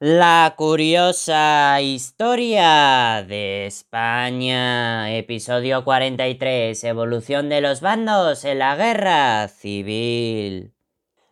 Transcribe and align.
La 0.00 0.54
curiosa 0.56 1.80
historia 1.80 3.24
de 3.26 3.66
España, 3.66 5.12
episodio 5.12 5.82
43, 5.82 6.84
evolución 6.84 7.48
de 7.48 7.60
los 7.60 7.80
bandos 7.80 8.44
en 8.44 8.60
la 8.60 8.76
guerra 8.76 9.48
civil. 9.48 10.72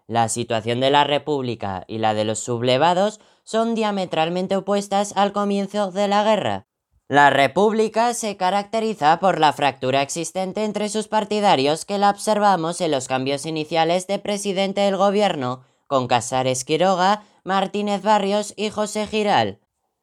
La 0.09 0.29
situación 0.29 0.81
de 0.81 0.91
la 0.91 1.05
República 1.05 1.85
y 1.87 1.99
la 1.99 2.13
de 2.13 2.25
los 2.25 2.41
sublevados 2.41 3.21
son 3.45 3.77
diametralmente 3.77 4.57
opuestas 4.57 5.17
al 5.17 5.31
comienzo 5.31 5.93
de 5.93 6.09
la 6.09 6.25
guerra. 6.25 6.67
La 7.07 7.31
República 7.31 8.15
se 8.15 8.37
caracteriza 8.37 9.21
por 9.21 9.39
la 9.39 9.53
fractura 9.53 10.03
existente 10.03 10.65
entre 10.65 10.89
sus 10.89 11.07
partidarios 11.07 11.85
que 11.85 11.99
la 11.99 12.11
observamos 12.11 12.81
en 12.81 12.91
los 12.91 13.07
cambios 13.07 13.47
iniciales 13.47 14.09
de 14.09 14.19
presidente 14.19 14.81
del 14.81 14.97
gobierno, 14.97 15.63
con 15.87 16.09
Casares 16.09 16.65
Quiroga, 16.65 17.23
Martínez 17.47 18.03
Barrios 18.03 18.53
y 18.57 18.71
José 18.71 19.07
Giral. 19.07 19.61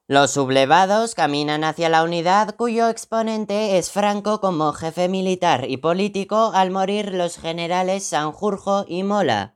Los 0.08 0.32
sublevados 0.32 1.16
caminan 1.16 1.64
hacia 1.64 1.90
la 1.90 2.04
unidad 2.04 2.56
cuyo 2.56 2.90
exponente 2.90 3.78
es 3.78 3.92
Franco 3.92 4.42
como 4.42 4.74
jefe 4.74 5.08
militar 5.08 5.70
y 5.70 5.78
político 5.78 6.52
al 6.54 6.72
morir 6.72 7.14
los 7.14 7.38
generales 7.38 8.04
Sanjurjo 8.06 8.86
y 8.88 9.04
Mola. 9.04 9.56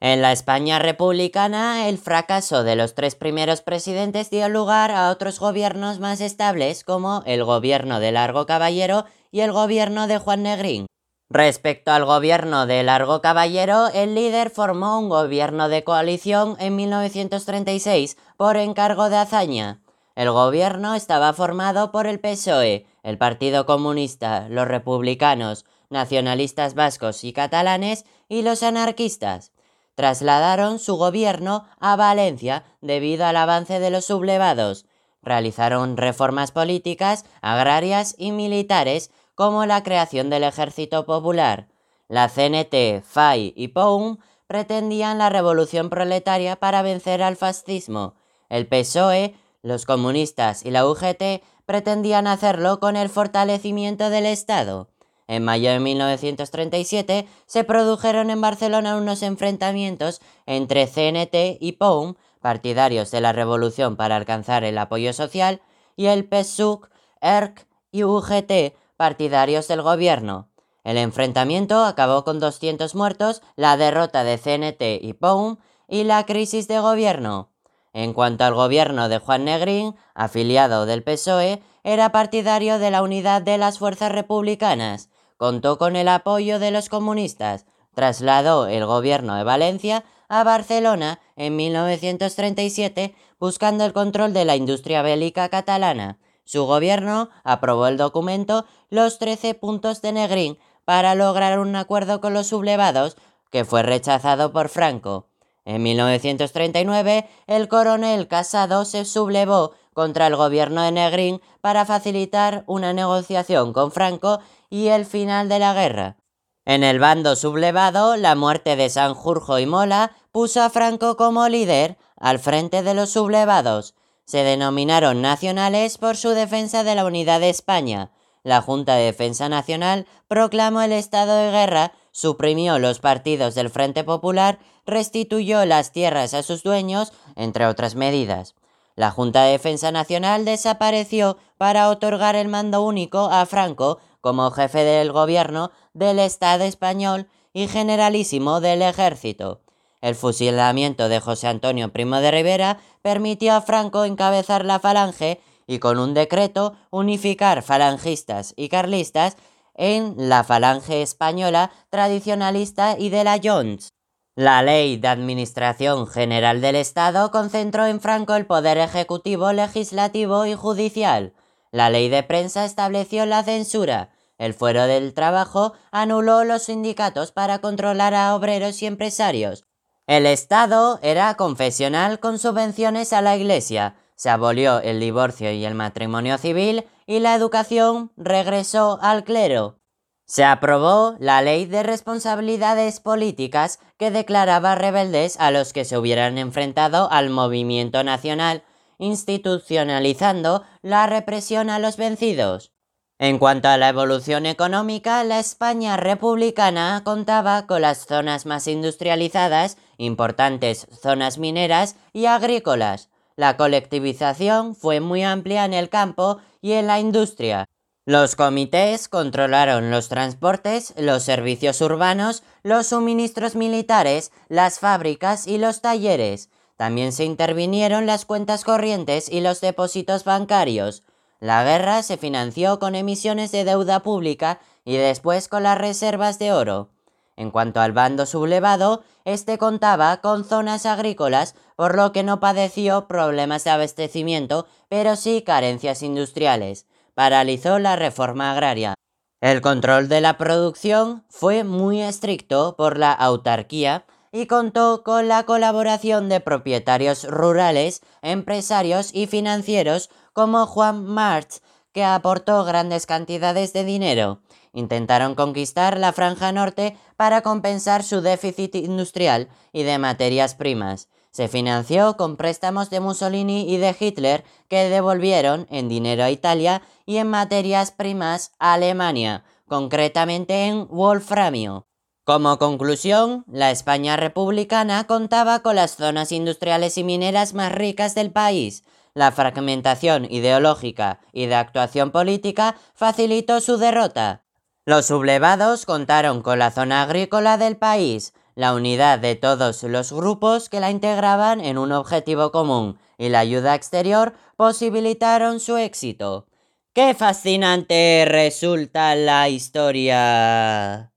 En 0.00 0.22
la 0.22 0.30
España 0.30 0.78
republicana, 0.78 1.88
el 1.88 1.98
fracaso 1.98 2.62
de 2.62 2.76
los 2.76 2.94
tres 2.94 3.16
primeros 3.16 3.62
presidentes 3.62 4.30
dio 4.30 4.48
lugar 4.48 4.92
a 4.92 5.10
otros 5.10 5.40
gobiernos 5.40 5.98
más 5.98 6.20
estables 6.20 6.84
como 6.84 7.22
el 7.26 7.42
gobierno 7.42 7.98
de 7.98 8.12
Largo 8.12 8.46
Caballero 8.46 9.04
y 9.32 9.40
el 9.40 9.50
gobierno 9.50 10.06
de 10.06 10.18
Juan 10.18 10.44
Negrín. 10.44 10.86
Respecto 11.30 11.90
al 11.90 12.06
gobierno 12.06 12.66
de 12.66 12.82
Largo 12.82 13.20
Caballero, 13.20 13.88
el 13.88 14.14
líder 14.14 14.48
formó 14.48 14.98
un 14.98 15.10
gobierno 15.10 15.68
de 15.68 15.84
coalición 15.84 16.56
en 16.58 16.74
1936 16.74 18.16
por 18.38 18.56
encargo 18.56 19.10
de 19.10 19.18
Azaña. 19.18 19.82
El 20.14 20.30
gobierno 20.30 20.94
estaba 20.94 21.34
formado 21.34 21.92
por 21.92 22.06
el 22.06 22.18
PSOE, 22.18 22.86
el 23.02 23.18
Partido 23.18 23.66
Comunista, 23.66 24.48
los 24.48 24.66
republicanos, 24.66 25.66
nacionalistas 25.90 26.74
vascos 26.74 27.22
y 27.24 27.34
catalanes 27.34 28.06
y 28.30 28.40
los 28.40 28.62
anarquistas. 28.62 29.52
Trasladaron 29.96 30.78
su 30.78 30.96
gobierno 30.96 31.66
a 31.78 31.96
Valencia 31.96 32.64
debido 32.80 33.26
al 33.26 33.36
avance 33.36 33.80
de 33.80 33.90
los 33.90 34.06
sublevados. 34.06 34.86
Realizaron 35.22 35.98
reformas 35.98 36.52
políticas, 36.52 37.26
agrarias 37.42 38.14
y 38.16 38.32
militares 38.32 39.10
como 39.38 39.66
la 39.66 39.84
creación 39.84 40.30
del 40.30 40.42
Ejército 40.42 41.06
Popular. 41.06 41.68
La 42.08 42.28
CNT, 42.28 43.04
FAI 43.04 43.54
y 43.56 43.68
POUM 43.68 44.18
pretendían 44.48 45.18
la 45.18 45.28
revolución 45.28 45.90
proletaria 45.90 46.56
para 46.56 46.82
vencer 46.82 47.22
al 47.22 47.36
fascismo. 47.36 48.14
El 48.48 48.66
PSOE, 48.66 49.36
los 49.62 49.86
comunistas 49.86 50.66
y 50.66 50.72
la 50.72 50.84
UGT 50.88 51.44
pretendían 51.66 52.26
hacerlo 52.26 52.80
con 52.80 52.96
el 52.96 53.08
fortalecimiento 53.08 54.10
del 54.10 54.26
Estado. 54.26 54.88
En 55.28 55.44
mayo 55.44 55.70
de 55.70 55.78
1937 55.78 57.28
se 57.46 57.62
produjeron 57.62 58.30
en 58.30 58.40
Barcelona 58.40 58.96
unos 58.96 59.22
enfrentamientos 59.22 60.20
entre 60.46 60.88
CNT 60.88 61.58
y 61.60 61.76
POUM, 61.78 62.16
partidarios 62.40 63.12
de 63.12 63.20
la 63.20 63.32
revolución 63.32 63.94
para 63.94 64.16
alcanzar 64.16 64.64
el 64.64 64.78
apoyo 64.78 65.12
social, 65.12 65.62
y 65.94 66.06
el 66.06 66.28
PSUC, 66.28 66.90
ERC 67.20 67.68
y 67.92 68.02
UGT, 68.02 68.74
partidarios 68.98 69.68
del 69.68 69.80
gobierno. 69.80 70.50
El 70.84 70.98
enfrentamiento 70.98 71.84
acabó 71.84 72.24
con 72.24 72.40
200 72.40 72.94
muertos, 72.94 73.42
la 73.56 73.76
derrota 73.76 74.24
de 74.24 74.38
CNT 74.38 75.02
y 75.02 75.14
POUM 75.14 75.56
y 75.86 76.04
la 76.04 76.26
crisis 76.26 76.66
de 76.66 76.80
gobierno. 76.80 77.52
En 77.92 78.12
cuanto 78.12 78.44
al 78.44 78.54
gobierno 78.54 79.08
de 79.08 79.18
Juan 79.18 79.44
Negrín, 79.44 79.94
afiliado 80.14 80.84
del 80.84 81.04
PSOE, 81.04 81.62
era 81.84 82.10
partidario 82.10 82.78
de 82.78 82.90
la 82.90 83.02
unidad 83.02 83.40
de 83.40 83.56
las 83.56 83.78
fuerzas 83.78 84.12
republicanas, 84.12 85.10
contó 85.36 85.78
con 85.78 85.94
el 85.94 86.08
apoyo 86.08 86.58
de 86.58 86.72
los 86.72 86.88
comunistas, 86.88 87.66
trasladó 87.94 88.66
el 88.66 88.84
gobierno 88.84 89.36
de 89.36 89.44
Valencia 89.44 90.04
a 90.28 90.42
Barcelona 90.42 91.20
en 91.36 91.54
1937 91.54 93.14
buscando 93.38 93.84
el 93.84 93.92
control 93.92 94.32
de 94.32 94.44
la 94.44 94.56
industria 94.56 95.02
bélica 95.02 95.48
catalana 95.48 96.18
su 96.48 96.64
gobierno 96.64 97.28
aprobó 97.44 97.88
el 97.88 97.98
documento 97.98 98.64
Los 98.88 99.18
13 99.18 99.52
puntos 99.52 100.00
de 100.00 100.12
Negrín 100.12 100.58
para 100.86 101.14
lograr 101.14 101.58
un 101.58 101.76
acuerdo 101.76 102.22
con 102.22 102.32
los 102.32 102.46
sublevados 102.46 103.18
que 103.50 103.66
fue 103.66 103.82
rechazado 103.82 104.50
por 104.50 104.70
Franco. 104.70 105.26
En 105.66 105.82
1939, 105.82 107.28
el 107.48 107.68
coronel 107.68 108.28
Casado 108.28 108.86
se 108.86 109.04
sublevó 109.04 109.72
contra 109.92 110.26
el 110.26 110.36
gobierno 110.36 110.80
de 110.80 110.90
Negrín 110.90 111.42
para 111.60 111.84
facilitar 111.84 112.64
una 112.66 112.94
negociación 112.94 113.74
con 113.74 113.92
Franco 113.92 114.40
y 114.70 114.86
el 114.86 115.04
final 115.04 115.50
de 115.50 115.58
la 115.58 115.74
guerra. 115.74 116.16
En 116.64 116.82
el 116.82 116.98
bando 116.98 117.36
sublevado, 117.36 118.16
la 118.16 118.34
muerte 118.34 118.74
de 118.74 118.88
Sanjurjo 118.88 119.58
y 119.58 119.66
Mola 119.66 120.12
puso 120.32 120.62
a 120.62 120.70
Franco 120.70 121.18
como 121.18 121.46
líder 121.46 121.98
al 122.16 122.38
frente 122.38 122.82
de 122.82 122.94
los 122.94 123.10
sublevados, 123.10 123.94
se 124.28 124.44
denominaron 124.44 125.22
nacionales 125.22 125.96
por 125.96 126.14
su 126.18 126.28
defensa 126.28 126.84
de 126.84 126.94
la 126.94 127.06
unidad 127.06 127.40
de 127.40 127.48
España. 127.48 128.10
La 128.42 128.60
Junta 128.60 128.94
de 128.96 129.04
Defensa 129.04 129.48
Nacional 129.48 130.06
proclamó 130.28 130.82
el 130.82 130.92
estado 130.92 131.34
de 131.34 131.50
guerra, 131.50 131.92
suprimió 132.12 132.78
los 132.78 132.98
partidos 132.98 133.54
del 133.54 133.70
Frente 133.70 134.04
Popular, 134.04 134.58
restituyó 134.84 135.64
las 135.64 135.92
tierras 135.92 136.34
a 136.34 136.42
sus 136.42 136.62
dueños, 136.62 137.14
entre 137.36 137.64
otras 137.64 137.94
medidas. 137.94 138.54
La 138.96 139.10
Junta 139.10 139.44
de 139.44 139.52
Defensa 139.52 139.92
Nacional 139.92 140.44
desapareció 140.44 141.38
para 141.56 141.88
otorgar 141.88 142.36
el 142.36 142.48
mando 142.48 142.82
único 142.82 143.30
a 143.30 143.46
Franco 143.46 143.98
como 144.20 144.50
jefe 144.50 144.84
del 144.84 145.10
gobierno 145.10 145.70
del 145.94 146.18
Estado 146.18 146.64
español 146.64 147.28
y 147.54 147.66
generalísimo 147.66 148.60
del 148.60 148.82
ejército. 148.82 149.62
El 150.00 150.14
fusilamiento 150.14 151.08
de 151.08 151.20
José 151.20 151.48
Antonio 151.48 151.92
Primo 151.92 152.16
de 152.20 152.30
Rivera 152.30 152.78
permitió 153.02 153.54
a 153.54 153.62
Franco 153.62 154.04
encabezar 154.04 154.64
la 154.64 154.78
falange 154.78 155.40
y 155.66 155.80
con 155.80 155.98
un 155.98 156.14
decreto 156.14 156.76
unificar 156.90 157.62
falangistas 157.62 158.54
y 158.56 158.68
carlistas 158.68 159.36
en 159.74 160.14
la 160.16 160.44
falange 160.44 161.02
española 161.02 161.70
tradicionalista 161.90 162.96
y 162.98 163.10
de 163.10 163.24
la 163.24 163.40
Jones. 163.42 163.92
La 164.34 164.62
ley 164.62 164.96
de 164.98 165.08
Administración 165.08 166.06
General 166.06 166.60
del 166.60 166.76
Estado 166.76 167.32
concentró 167.32 167.86
en 167.86 168.00
Franco 168.00 168.36
el 168.36 168.46
poder 168.46 168.78
ejecutivo, 168.78 169.52
legislativo 169.52 170.46
y 170.46 170.54
judicial. 170.54 171.32
La 171.72 171.90
ley 171.90 172.08
de 172.08 172.22
prensa 172.22 172.64
estableció 172.64 173.26
la 173.26 173.42
censura. 173.42 174.10
El 174.38 174.54
fuero 174.54 174.86
del 174.86 175.12
trabajo 175.12 175.72
anuló 175.90 176.44
los 176.44 176.62
sindicatos 176.62 177.32
para 177.32 177.58
controlar 177.58 178.14
a 178.14 178.34
obreros 178.36 178.80
y 178.80 178.86
empresarios. 178.86 179.67
El 180.08 180.24
Estado 180.24 180.98
era 181.02 181.34
confesional 181.34 182.18
con 182.18 182.38
subvenciones 182.38 183.12
a 183.12 183.20
la 183.20 183.36
Iglesia, 183.36 183.96
se 184.16 184.30
abolió 184.30 184.80
el 184.80 185.00
divorcio 185.00 185.52
y 185.52 185.66
el 185.66 185.74
matrimonio 185.74 186.38
civil 186.38 186.86
y 187.06 187.18
la 187.18 187.34
educación 187.34 188.10
regresó 188.16 188.98
al 189.02 189.22
clero. 189.22 189.80
Se 190.24 190.46
aprobó 190.46 191.14
la 191.18 191.42
ley 191.42 191.66
de 191.66 191.82
responsabilidades 191.82 193.00
políticas 193.00 193.80
que 193.98 194.10
declaraba 194.10 194.76
rebeldes 194.76 195.38
a 195.38 195.50
los 195.50 195.74
que 195.74 195.84
se 195.84 195.98
hubieran 195.98 196.38
enfrentado 196.38 197.12
al 197.12 197.28
movimiento 197.28 198.02
nacional, 198.02 198.64
institucionalizando 198.96 200.64
la 200.80 201.06
represión 201.06 201.68
a 201.68 201.78
los 201.78 201.98
vencidos. 201.98 202.72
En 203.20 203.40
cuanto 203.40 203.66
a 203.66 203.76
la 203.76 203.88
evolución 203.88 204.46
económica, 204.46 205.24
la 205.24 205.40
España 205.40 205.96
republicana 205.96 207.02
contaba 207.04 207.66
con 207.66 207.82
las 207.82 208.06
zonas 208.06 208.46
más 208.46 208.68
industrializadas, 208.68 209.76
importantes 209.96 210.86
zonas 211.02 211.38
mineras 211.38 211.96
y 212.12 212.26
agrícolas. 212.26 213.08
La 213.34 213.56
colectivización 213.56 214.76
fue 214.76 215.00
muy 215.00 215.24
amplia 215.24 215.64
en 215.64 215.74
el 215.74 215.88
campo 215.88 216.38
y 216.60 216.72
en 216.72 216.86
la 216.86 217.00
industria. 217.00 217.64
Los 218.06 218.36
comités 218.36 219.08
controlaron 219.08 219.90
los 219.90 220.08
transportes, 220.08 220.94
los 220.96 221.24
servicios 221.24 221.80
urbanos, 221.80 222.44
los 222.62 222.86
suministros 222.86 223.56
militares, 223.56 224.30
las 224.48 224.78
fábricas 224.78 225.48
y 225.48 225.58
los 225.58 225.80
talleres. 225.80 226.50
También 226.76 227.12
se 227.12 227.24
intervinieron 227.24 228.06
las 228.06 228.24
cuentas 228.24 228.62
corrientes 228.62 229.28
y 229.28 229.40
los 229.40 229.60
depósitos 229.60 230.22
bancarios. 230.22 231.02
La 231.40 231.62
guerra 231.62 232.02
se 232.02 232.16
financió 232.16 232.78
con 232.78 232.94
emisiones 232.94 233.52
de 233.52 233.64
deuda 233.64 234.00
pública 234.00 234.58
y 234.84 234.96
después 234.96 235.48
con 235.48 235.62
las 235.62 235.78
reservas 235.78 236.38
de 236.38 236.52
oro. 236.52 236.90
En 237.36 237.52
cuanto 237.52 237.80
al 237.80 237.92
bando 237.92 238.26
sublevado, 238.26 239.04
este 239.24 239.58
contaba 239.58 240.20
con 240.20 240.44
zonas 240.44 240.86
agrícolas, 240.86 241.54
por 241.76 241.94
lo 241.94 242.10
que 242.10 242.24
no 242.24 242.40
padeció 242.40 243.06
problemas 243.06 243.62
de 243.62 243.70
abastecimiento, 243.70 244.66
pero 244.88 245.14
sí 245.14 245.42
carencias 245.42 246.02
industriales. 246.02 246.86
Paralizó 247.14 247.78
la 247.78 247.94
reforma 247.94 248.50
agraria. 248.50 248.94
El 249.40 249.60
control 249.60 250.08
de 250.08 250.20
la 250.20 250.36
producción 250.36 251.24
fue 251.28 251.62
muy 251.62 252.02
estricto 252.02 252.74
por 252.76 252.98
la 252.98 253.12
autarquía, 253.12 254.04
y 254.32 254.46
contó 254.46 255.02
con 255.04 255.28
la 255.28 255.44
colaboración 255.44 256.28
de 256.28 256.40
propietarios 256.40 257.24
rurales, 257.24 258.02
empresarios 258.22 259.10
y 259.12 259.26
financieros 259.26 260.10
como 260.32 260.66
Juan 260.66 261.04
March, 261.04 261.60
que 261.92 262.04
aportó 262.04 262.64
grandes 262.64 263.06
cantidades 263.06 263.72
de 263.72 263.84
dinero. 263.84 264.40
Intentaron 264.72 265.34
conquistar 265.34 265.98
la 265.98 266.12
franja 266.12 266.52
norte 266.52 266.96
para 267.16 267.42
compensar 267.42 268.04
su 268.04 268.20
déficit 268.20 268.76
industrial 268.76 269.48
y 269.72 269.82
de 269.82 269.98
materias 269.98 270.54
primas. 270.54 271.08
Se 271.30 271.48
financió 271.48 272.16
con 272.16 272.36
préstamos 272.36 272.90
de 272.90 273.00
Mussolini 273.00 273.72
y 273.72 273.78
de 273.78 273.96
Hitler 273.98 274.44
que 274.68 274.88
devolvieron 274.88 275.66
en 275.70 275.88
dinero 275.88 276.22
a 276.22 276.30
Italia 276.30 276.82
y 277.06 277.16
en 277.16 277.28
materias 277.28 277.90
primas 277.90 278.52
a 278.58 278.74
Alemania, 278.74 279.42
concretamente 279.66 280.66
en 280.66 280.86
wolframio. 280.88 281.87
Como 282.28 282.58
conclusión, 282.58 283.46
la 283.50 283.70
España 283.70 284.18
republicana 284.18 285.06
contaba 285.06 285.60
con 285.60 285.76
las 285.76 285.96
zonas 285.96 286.30
industriales 286.30 286.98
y 286.98 287.02
mineras 287.02 287.54
más 287.54 287.72
ricas 287.72 288.14
del 288.14 288.30
país. 288.30 288.84
La 289.14 289.32
fragmentación 289.32 290.30
ideológica 290.30 291.20
y 291.32 291.46
de 291.46 291.54
actuación 291.54 292.10
política 292.10 292.76
facilitó 292.92 293.62
su 293.62 293.78
derrota. 293.78 294.42
Los 294.84 295.06
sublevados 295.06 295.86
contaron 295.86 296.42
con 296.42 296.58
la 296.58 296.70
zona 296.70 297.02
agrícola 297.02 297.56
del 297.56 297.78
país, 297.78 298.34
la 298.54 298.74
unidad 298.74 299.18
de 299.20 299.34
todos 299.34 299.82
los 299.84 300.12
grupos 300.12 300.68
que 300.68 300.80
la 300.80 300.90
integraban 300.90 301.62
en 301.62 301.78
un 301.78 301.92
objetivo 301.92 302.52
común 302.52 302.98
y 303.16 303.30
la 303.30 303.38
ayuda 303.38 303.74
exterior 303.74 304.34
posibilitaron 304.58 305.60
su 305.60 305.78
éxito. 305.78 306.46
¡Qué 306.92 307.14
fascinante 307.14 308.26
resulta 308.28 309.14
la 309.14 309.48
historia! 309.48 311.10